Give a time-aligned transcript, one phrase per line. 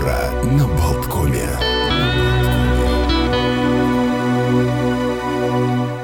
[0.00, 1.69] утро на Болткоме.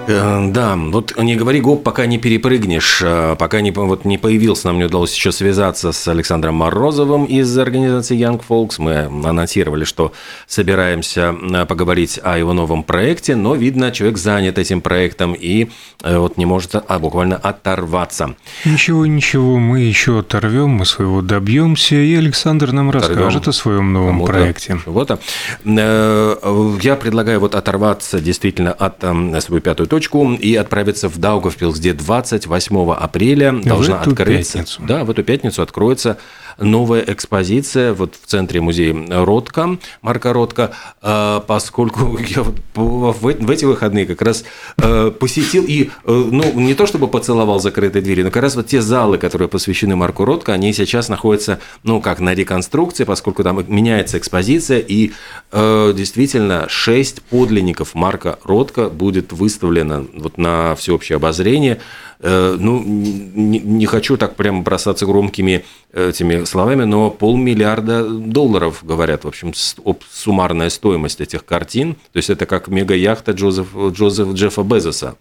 [0.08, 4.68] Э, Да, вот не говори гоп, пока не перепрыгнешь, э, пока не, вот не появился,
[4.68, 8.74] нам не удалось еще связаться с Александром Морозовым из организации Young Folks.
[8.78, 10.12] Мы анонсировали, что
[10.46, 15.68] собираемся э, поговорить о его новом проекте, но, видно, человек занят этим проектом и
[16.02, 18.34] э, вот не может а, буквально оторваться.
[18.64, 23.92] Ничего, ничего, мы еще оторвем, мы своего добьемся, и Александр нам Оторвем расскажет о своем
[23.92, 24.78] новом кому-то проекте.
[24.84, 25.18] чего-то.
[25.64, 26.36] Э,
[26.82, 31.94] Я предлагаю вот оторваться действительно от э, свою пятую точку и отправиться в Даугавпилс, где
[31.94, 34.58] 28 апреля должна открыться.
[34.58, 34.82] пятницу.
[34.86, 36.18] Да, в эту пятницу откроется
[36.58, 44.06] новая экспозиция вот в центре музея Ротко, Марка Ротко, э, поскольку я в эти выходные
[44.06, 44.44] как раз
[44.78, 48.66] э, посетил и, э, ну, не то чтобы поцеловал закрытые двери, но как раз вот
[48.66, 53.64] те залы, которые посвящены Марку Ротко, они сейчас находятся, ну, как на реконструкции, поскольку там
[53.68, 55.12] меняется экспозиция, и
[55.52, 61.80] действительно шесть подлинников Марка Ротко будет выставлено вот на всеобщее обозрение.
[62.20, 69.28] Ну, не, не хочу так прям бросаться громкими этими словами, но полмиллиарда долларов, говорят, в
[69.28, 69.52] общем,
[69.84, 71.94] об- суммарная стоимость этих картин.
[72.12, 75.16] То есть это как мега-яхта Джозеф, Джозефа Джеффа Безоса.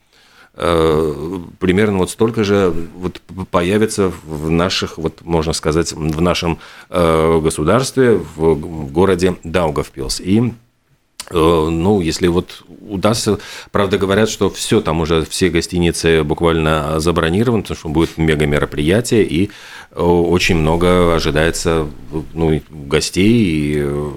[0.53, 6.59] Э, Примерно вот столько же вот появится в наших, вот можно сказать, в нашем
[6.89, 8.55] э, государстве, в
[8.91, 10.21] городе Даугавпилс.
[10.21, 10.53] И
[11.31, 13.39] ну, если вот удастся,
[13.71, 19.23] правда говорят, что все там уже, все гостиницы буквально забронированы, потому что будет мега мероприятие,
[19.23, 19.49] и
[19.91, 21.87] э, очень много ожидается
[22.33, 24.11] ну, гостей и э,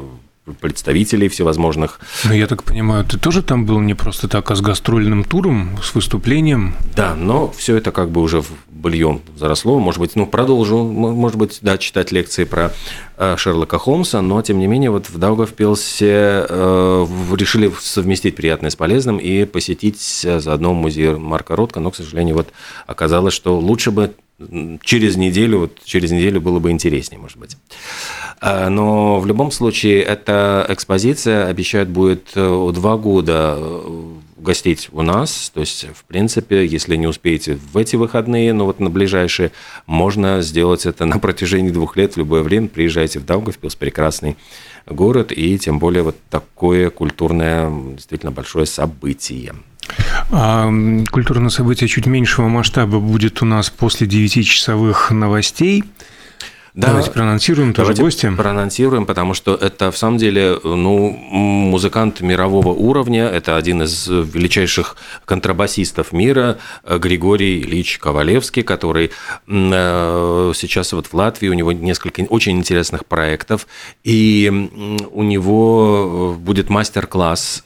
[0.55, 2.01] представителей всевозможных.
[2.25, 5.79] Но я так понимаю, ты тоже там был не просто так, а с гастрольным туром,
[5.83, 6.75] с выступлением?
[6.95, 9.79] Да, но все это как бы уже в бульон заросло.
[9.79, 12.73] Может быть, ну, продолжу, может быть, да, читать лекции про
[13.17, 18.77] э, Шерлока Холмса, но, тем не менее, вот в Даугавпилсе э, решили совместить приятное с
[18.77, 22.49] полезным и посетить э, заодно музей Марка Ротко, но, к сожалению, вот
[22.87, 24.15] оказалось, что лучше бы
[24.83, 27.57] через неделю, вот через неделю было бы интереснее, может быть.
[28.41, 35.03] А, Но в любом случае эта экспозиция, обещают, будет э, два года э, гостить у
[35.03, 35.51] нас.
[35.53, 39.51] То есть, в принципе, если не успеете в эти выходные, но вот на ближайшие,
[39.87, 42.69] можно сделать это на протяжении двух лет в любое время.
[42.69, 44.37] Приезжайте в Даугавпилс, прекрасный
[44.87, 49.55] город, и тем более вот такое культурное, действительно большое событие.
[50.31, 50.71] А
[51.11, 55.85] культурное событие чуть меньшего масштаба будет у нас после 9-часовых новостей.
[56.75, 58.33] Давайте проанонсируем тоже Давайте гостя.
[58.37, 64.97] проанонсируем, потому что это, в самом деле, ну, музыкант мирового уровня, это один из величайших
[65.25, 69.11] контрабасистов мира, э, Григорий Ильич Ковалевский, который
[69.47, 73.67] э, сейчас вот в Латвии, у него несколько очень интересных проектов,
[74.05, 74.51] и
[75.11, 77.63] у него э, будет мастер-класс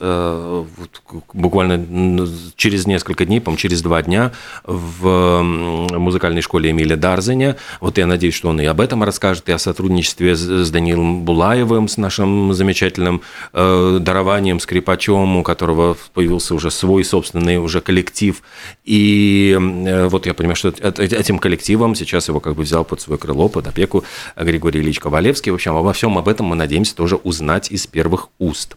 [1.33, 4.33] буквально через несколько дней, по через два дня
[4.65, 7.57] в музыкальной школе Эмиля Дарзеня.
[7.81, 11.89] Вот я надеюсь, что он и об этом расскажет, и о сотрудничестве с Данилом Булаевым,
[11.89, 18.43] с нашим замечательным э, дарованием, скрипачом, у которого появился уже свой собственный уже коллектив.
[18.85, 23.01] И э, вот я понимаю, что эт- этим коллективом сейчас его как бы взял под
[23.01, 24.05] свое крыло, под опеку
[24.37, 25.53] Григорий Ильич Ковалевский.
[25.53, 28.77] В общем, обо всем об этом мы надеемся тоже узнать из первых уст.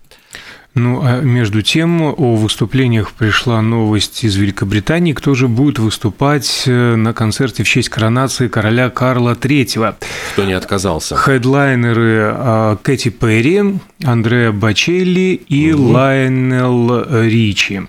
[0.75, 5.13] Ну, а между тем о выступлениях пришла новость из Великобритании.
[5.13, 9.95] Кто же будет выступать э, на концерте в честь коронации короля Карла III?
[10.33, 11.15] Кто не отказался.
[11.15, 17.83] Хедлайнеры а, Кэти Перри, Андреа Бачелли и Лайонел Ричи.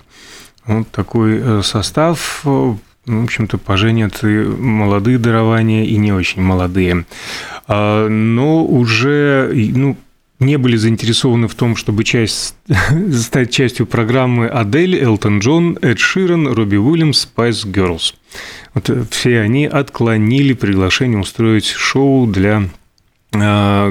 [0.64, 2.42] Вот такой э, состав.
[2.44, 2.74] э,
[3.06, 7.04] В общем-то, поженят и молодые дарования, и не очень молодые.
[7.66, 9.96] А, Но уже, ну,
[10.38, 12.54] не были заинтересованы в том, чтобы часть,
[13.12, 18.14] стать частью программы Адель, Элтон Джон, Эд Ширен, Робби Уильямс, Spice Girls.
[18.74, 22.68] Вот э, все они отклонили приглашение устроить шоу для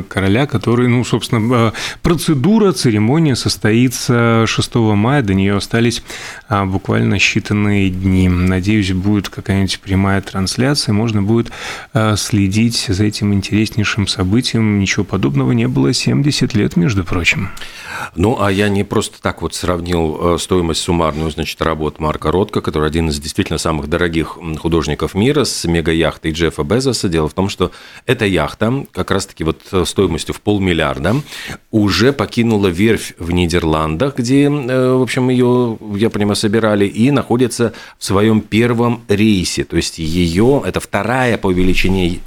[0.07, 1.71] короля, который, ну, собственно, э,
[2.01, 6.03] процедура, церемония состоится 6 мая, до нее остались
[6.47, 8.29] а, буквально считанные дни.
[8.29, 11.51] Надеюсь, будет какая-нибудь прямая трансляция, можно будет
[11.93, 14.79] а, следить за этим интереснейшим событием.
[14.79, 17.49] Ничего подобного не было 70 лет, между прочим.
[18.15, 22.61] Ну, а я не просто так вот сравнил э, стоимость суммарную, значит, работ Марка Ротко,
[22.61, 27.09] который один из действительно самых дорогих художников мира, с мега-яхтой Джеффа Безоса.
[27.09, 27.71] Дело в том, что
[28.05, 31.15] эта яхта как раз-таки яхтки вот стоимостью в полмиллиарда
[31.71, 38.05] уже покинула верфь в Нидерландах, где, в общем, ее, я понимаю, собирали, и находится в
[38.05, 39.63] своем первом рейсе.
[39.63, 42.19] То есть ее, это вторая по величине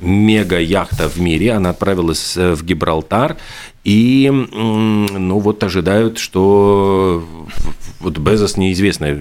[0.00, 3.36] мега-яхта в мире, она отправилась в Гибралтар,
[3.84, 7.24] и, ну, вот ожидают, что
[8.00, 9.16] вот Безос неизвестно,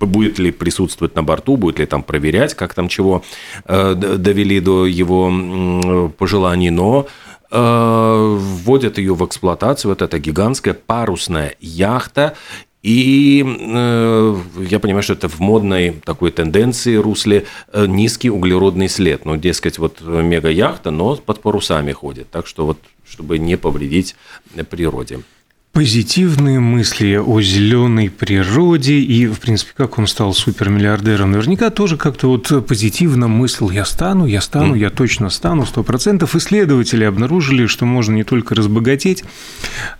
[0.00, 3.24] будет ли присутствовать на борту, будет ли там проверять, как там чего
[3.64, 7.06] э, довели до его пожеланий, но
[7.50, 9.90] э, вводят ее в эксплуатацию.
[9.90, 12.34] Вот эта гигантская парусная яхта,
[12.84, 14.36] и э,
[14.68, 19.24] я понимаю, что это в модной такой тенденции русле э, низкий углеродный след.
[19.24, 22.28] Ну, дескать, вот мега-яхта, но под парусами ходит.
[22.30, 22.78] Так что вот,
[23.08, 24.16] чтобы не повредить
[24.68, 25.20] природе
[25.74, 31.32] позитивные мысли о зеленой природе и, в принципе, как он стал супермиллиардером.
[31.32, 36.36] Наверняка тоже как-то вот позитивно мыслил «я стану, я стану, я точно стану, сто процентов».
[36.36, 39.24] Исследователи обнаружили, что можно не только разбогатеть,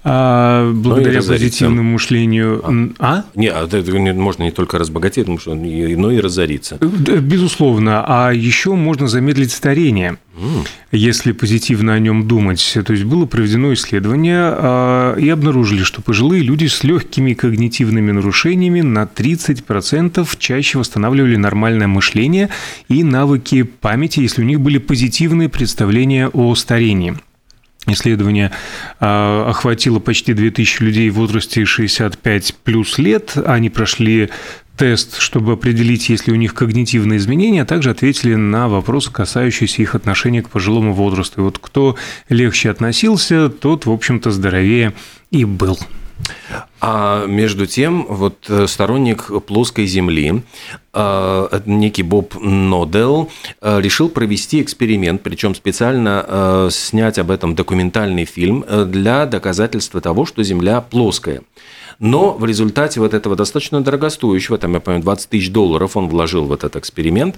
[0.05, 2.95] а благодаря позитивному мышлению...
[3.01, 3.17] А?
[3.17, 3.25] а?
[3.35, 3.67] Не, а
[4.15, 6.79] можно не только разбогатеть, но и разориться.
[6.79, 8.05] Безусловно.
[8.07, 10.19] А еще можно замедлить старение
[10.91, 12.77] если позитивно о нем думать.
[12.85, 18.81] То есть было проведено исследование а, и обнаружили, что пожилые люди с легкими когнитивными нарушениями
[18.81, 22.51] на 30% чаще восстанавливали нормальное мышление
[22.89, 27.17] и навыки памяти, если у них были позитивные представления о старении.
[27.87, 28.51] Исследование
[28.99, 33.37] а, охватило почти 2000 людей в возрасте 65 плюс лет.
[33.45, 34.31] Они прошли
[34.77, 39.83] тест, чтобы определить, есть ли у них когнитивные изменения, а также ответили на вопросы, касающиеся
[39.83, 41.41] их отношения к пожилому возрасту.
[41.41, 41.97] И вот кто
[42.29, 44.93] легче относился, тот, в общем-то, здоровее
[45.31, 45.79] и был.
[46.81, 50.43] А между тем, вот э, сторонник плоской Земли,
[50.93, 53.31] э, некий Боб Нодел,
[53.61, 60.43] э, решил провести эксперимент, причем специально снять об этом документальный фильм для доказательства того, что
[60.43, 61.43] Земля плоская.
[61.99, 66.45] Но в результате вот этого достаточно дорогостоящего, там, я помню, 20 тысяч долларов он вложил
[66.45, 67.37] в этот эксперимент,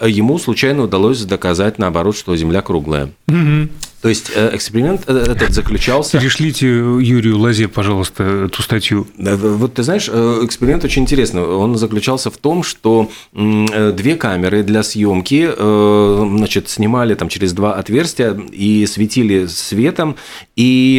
[0.00, 3.10] ему случайно удалось доказать, наоборот, что Земля круглая.
[3.28, 3.68] Угу.
[4.02, 6.18] То есть э, эксперимент э, этот заключался...
[6.18, 9.06] Перешлите Юрию Лазе, пожалуйста, эту статью.
[9.16, 11.42] Вот ты знаешь, э, эксперимент очень интересный.
[11.42, 18.36] Он заключался в том, что две камеры для съемки значит, снимали там через два отверстия
[18.50, 20.16] и светили светом,
[20.56, 20.96] и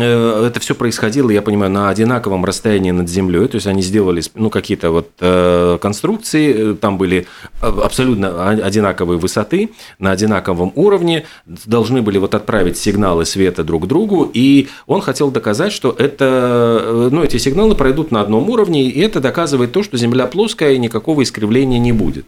[0.00, 3.46] это все происходило, я понимаю, на одинаковом расстоянии над землей.
[3.46, 7.26] То есть они сделали ну, какие-то вот конструкции, там были
[7.60, 14.68] абсолютно одинаковые высоты, на одинаковом уровне, должны были вот отправить сигналы света друг другу, и
[14.86, 19.20] он хотел доказать, что это, э, ну, эти сигналы пройдут на одном уровне, и это
[19.20, 22.26] доказывает то, что Земля плоская, и никакого искривления не будет.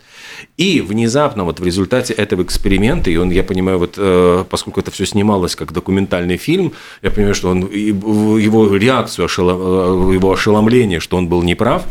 [0.56, 4.90] И внезапно вот в результате этого эксперимента, и он, я понимаю, вот э, поскольку это
[4.90, 6.72] все снималось как документальный фильм,
[7.02, 11.84] я понимаю, что он, его реакцию, э, его ошеломление, что он был неправ,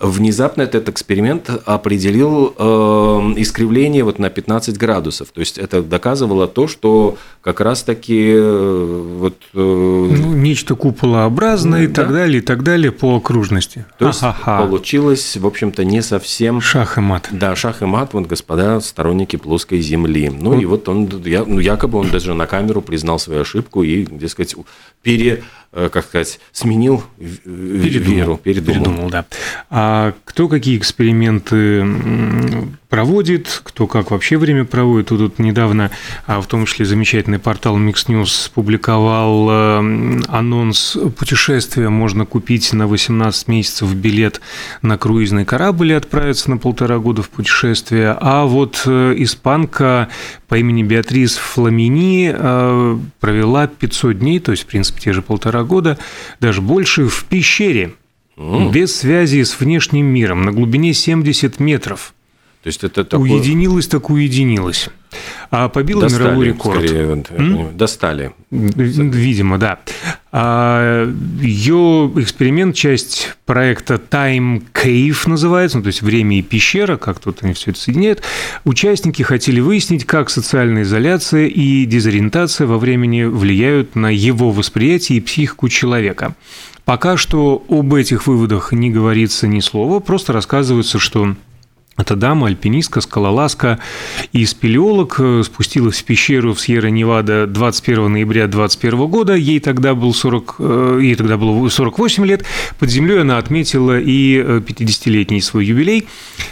[0.00, 2.62] внезапно этот эксперимент определил э,
[3.36, 5.28] искривление вот на 15 градусов.
[5.28, 9.34] То есть это доказывало то, что как раз-таки э, вот...
[9.54, 12.02] Э, ну, нечто куполообразное и да.
[12.02, 13.84] так далее, и так далее по окружности.
[13.98, 14.64] То есть Ха-ха-ха.
[14.64, 16.60] получилось, в общем-то, не совсем...
[16.60, 17.28] Шах и мат.
[17.30, 20.30] Да, шах и мат, вот, господа сторонники плоской земли.
[20.30, 20.62] Ну, вот.
[20.62, 24.54] и вот он, я, ну, якобы он даже на камеру признал свою ошибку и, дескать,
[25.02, 28.84] пере как сказать, сменил передумал, веру, передумал.
[28.84, 29.24] Передумал, да.
[29.70, 31.86] А кто какие эксперименты
[32.92, 35.08] проводит, кто как вообще время проводит.
[35.08, 35.90] Тут, тут недавно,
[36.26, 41.88] а в том числе замечательный портал Mix News публиковал э, анонс путешествия.
[41.88, 44.42] Можно купить на 18 месяцев билет
[44.82, 48.14] на круизный корабль и отправиться на полтора года в путешествие.
[48.20, 50.10] А вот э, испанка
[50.48, 52.30] по имени Беатрис Фламини
[53.20, 55.98] провела 500 дней, то есть, в принципе, те же полтора года,
[56.40, 57.94] даже больше, в пещере,
[58.36, 58.72] mm.
[58.72, 62.14] без связи с внешним миром, на глубине 70 метров.
[62.62, 63.30] То есть это такое...
[63.30, 64.88] Уединилась, так уединилась.
[65.50, 66.78] А побила Достали, мировой рекорд.
[66.78, 67.76] Скорее, М?
[67.76, 68.32] Достали.
[68.50, 69.78] Видимо, да.
[70.30, 71.06] А
[71.40, 77.42] ее эксперимент, часть проекта Time Cave называется, ну, то есть время и пещера, как тут
[77.42, 78.22] они все это соединяют.
[78.64, 85.20] Участники хотели выяснить, как социальная изоляция и дезориентация во времени влияют на его восприятие и
[85.20, 86.34] психику человека.
[86.84, 91.36] Пока что об этих выводах не говорится ни слова, просто рассказывается, что
[91.98, 93.78] эта дама, альпинистка, скалолазка
[94.32, 99.34] и спелеолог э, спустилась в пещеру в Сьерра-Невада 21 ноября 2021 года.
[99.34, 102.44] Ей тогда, был 40, э, ей тогда было 48 лет.
[102.78, 106.08] Под землей она отметила и 50-летний э, свой юбилей.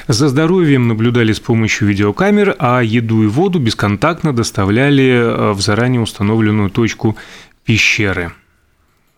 [0.08, 6.68] За здоровьем наблюдали с помощью видеокамер, а еду и воду бесконтактно доставляли в заранее установленную
[6.68, 7.16] точку
[7.64, 8.32] пещеры.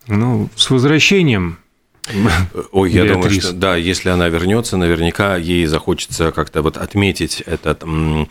[0.07, 1.57] Ну, с возвращением,
[2.71, 3.15] Ой, я Беатрис.
[3.15, 8.25] думаю, что да, если она вернется, наверняка ей захочется как-то вот отметить этот, э,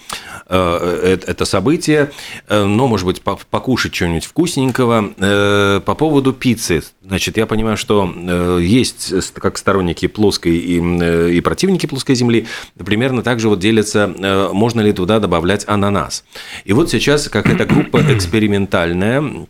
[0.49, 2.11] э, это событие,
[2.49, 5.81] э, но, может быть, покушать что-нибудь вкусненького.
[5.81, 12.15] По поводу пиццы, значит, я понимаю, что есть как сторонники плоской и, и противники плоской
[12.15, 14.13] земли, примерно так же вот делятся,
[14.53, 16.25] можно ли туда добавлять ананас.
[16.65, 19.47] И вот сейчас какая-то группа экспериментальная,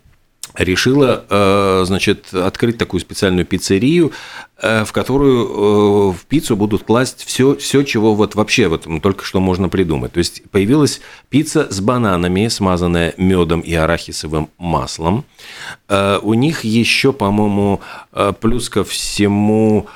[0.55, 4.13] решила, э, значит, открыть такую специальную пиццерию,
[4.61, 9.25] э, в которую э, в пиццу будут класть все, все, чего вот вообще вот только
[9.25, 10.13] что можно придумать.
[10.13, 15.25] То есть появилась пицца с бананами, смазанная медом и арахисовым маслом.
[15.89, 17.81] У них еще, по-моему,
[18.41, 19.87] плюс ко всему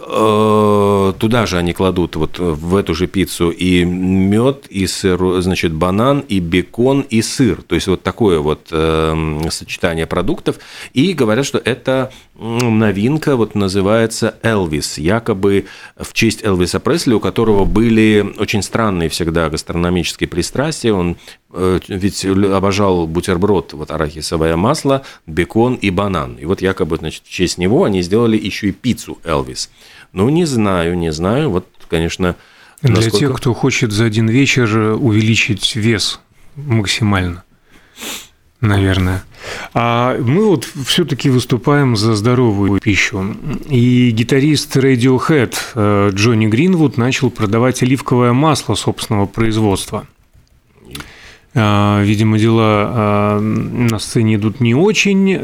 [0.00, 6.20] туда же они кладут вот в эту же пиццу и мед, и сыр, значит, банан,
[6.20, 7.62] и бекон, и сыр.
[7.62, 10.58] То есть вот такое вот э, сочетание продуктов.
[10.94, 15.66] И говорят, что это новинка, вот называется Элвис, якобы
[15.96, 20.92] в честь Элвиса Пресли, у которого были очень странные всегда гастрономические пристрастия.
[20.92, 21.16] Он э,
[21.52, 26.36] ведь обожал бутерброд, вот арахисовое масло, бекон и банан.
[26.36, 29.70] И вот якобы, значит, в честь него они сделали еще и пиццу Элвис.
[30.12, 31.50] Ну, не знаю, не знаю.
[31.50, 32.36] Вот, конечно,
[32.82, 33.18] Для насколько...
[33.18, 36.20] тех, кто хочет за один вечер увеличить вес
[36.54, 37.42] максимально,
[38.60, 39.24] наверное.
[39.74, 43.36] А мы вот все-таки выступаем за здоровую пищу.
[43.68, 50.06] И гитарист Radiohead э, Джонни Гринвуд начал продавать оливковое масло собственного производства–
[51.54, 55.32] видимо, дела а, на сцене идут не очень.
[55.32, 55.38] Э,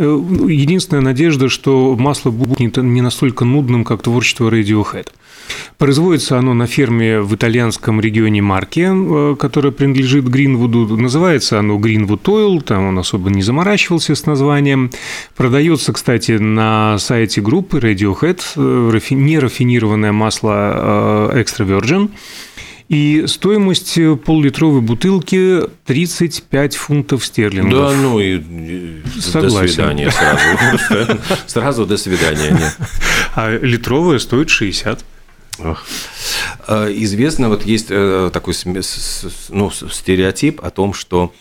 [0.49, 5.09] единственная надежда, что масло будет не настолько нудным, как творчество Radiohead.
[5.79, 10.97] Производится оно на ферме в итальянском регионе Марки, э, которая принадлежит Гринвуду.
[10.97, 14.91] Называется оно Greenwood Oil, там он особо не заморачивался с названием.
[15.35, 22.11] Продается, кстати, на сайте группы Radiohead э, нерафинированное масло Extra Virgin–
[22.89, 27.91] и стоимость э, поллитровой бутылки 35 фунтов стерлингов.
[27.91, 28.41] Да, ну и
[29.21, 29.61] Согласен.
[29.61, 31.21] до свидания сразу.
[31.47, 32.73] Сразу до свидания.
[33.35, 35.05] А литровая стоит 60.
[35.59, 38.55] А, известно, вот есть э, такой
[39.49, 41.33] ну, стереотип о том, что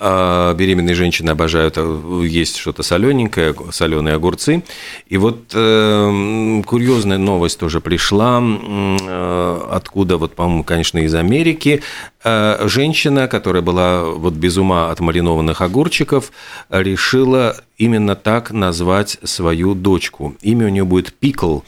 [0.00, 4.62] а беременные женщины обожают э, есть что-то солененькое, соленые огурцы.
[5.06, 11.82] И вот э, курьезная новость тоже пришла, э, откуда, вот, по-моему, конечно, из Америки.
[12.24, 16.32] Э, женщина, которая была вот без ума от маринованных огурчиков,
[16.68, 20.34] решила именно так назвать свою дочку.
[20.42, 21.60] Имя у нее будет Пикл,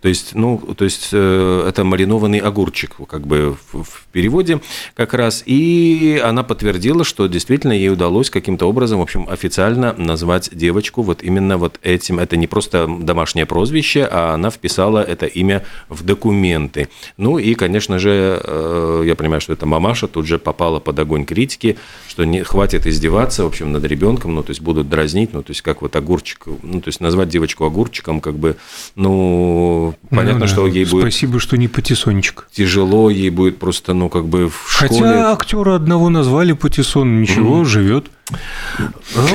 [0.00, 4.60] то есть, ну, то есть э, это маринованный огурчик, как бы в, переводе
[4.94, 5.42] как раз.
[5.44, 11.22] И она подтвердила, что действительно ей удалось каким-то образом, в общем, официально назвать девочку вот
[11.22, 12.18] именно вот этим.
[12.18, 16.88] Это не просто домашнее прозвище, а она вписала это имя в документы.
[17.18, 21.24] Ну и, конечно же, э, я понимаю, что это мамаша тут же попала под огонь
[21.24, 21.76] критики,
[22.08, 25.50] что не хватит издеваться, в общем, над ребенком, ну, то есть будут дразнить, ну, то
[25.50, 28.56] есть как вот огурчик, ну, то есть назвать девочку огурчиком, как бы,
[28.94, 30.46] ну, понятно, ну, да.
[30.46, 31.12] что ей Спасибо, будет...
[31.12, 32.48] Спасибо, что не патиссончик.
[32.52, 35.00] Тяжело, ей будет просто, ну, как бы в школе...
[35.00, 37.64] Хотя актера одного назвали Патиссон, ничего, mm-hmm.
[37.64, 38.06] живет.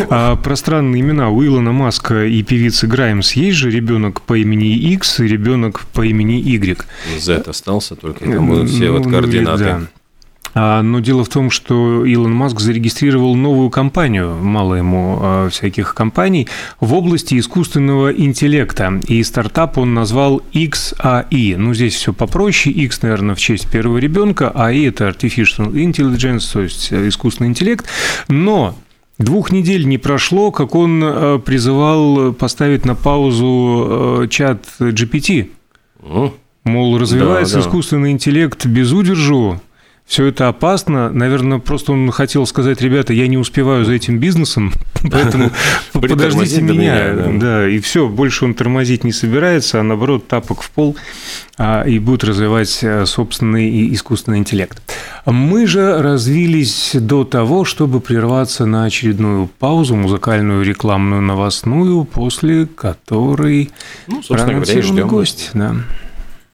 [0.10, 4.76] А про странные имена у Илона Маска и певицы Граймс есть же ребенок по имени
[4.94, 6.86] X и ребенок по имени Y.
[7.18, 9.64] Z остался, только там будут все ну, вот координаты.
[9.64, 9.82] Да.
[10.56, 15.96] А, но дело в том, что Илон Маск зарегистрировал новую компанию, мало ему а, всяких
[15.96, 16.48] компаний,
[16.80, 19.00] в области искусственного интеллекта.
[19.08, 21.58] И стартап он назвал XAI.
[21.58, 22.74] Ну, здесь все попроще.
[22.74, 27.50] X, наверное, в честь первого ребенка, а AI– это Artificial Intelligence, то есть э, искусственный
[27.50, 27.86] интеллект.
[28.28, 28.76] Но
[29.20, 35.52] Двух недель не прошло, как он э, призывал поставить на паузу э, чат GPT.
[36.64, 37.68] Мол, развивается да, да.
[37.68, 39.62] искусственный интеллект без удержу,
[40.06, 41.10] все это опасно.
[41.10, 44.74] Наверное, просто он хотел сказать, ребята, я не успеваю за этим бизнесом,
[45.12, 45.52] поэтому
[45.94, 47.14] подождите меня.
[47.40, 50.96] Да, и все, больше он тормозить не собирается, а наоборот, тапок в пол
[51.58, 54.82] а, и будет развивать э, собственный искусственный интеллект.
[55.26, 63.72] Мы же развились до того, чтобы прерваться на очередную паузу, музыкальную, рекламную, новостную, после которой
[64.08, 65.52] ну, собственно говоря, гость.
[65.54, 65.76] Да.